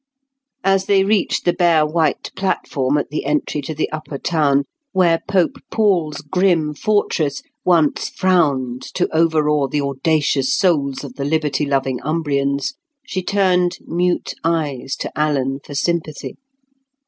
[0.63, 5.21] As they reached the bare white platform at the entry to the upper town, where
[5.29, 11.99] Pope Paul's grim fortress once frowned to overawe the audacious souls of the liberty loving
[12.03, 12.73] Umbrians,
[13.05, 16.35] she turned mute eyes to Alan for sympathy.